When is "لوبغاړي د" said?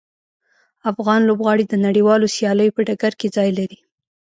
1.27-1.73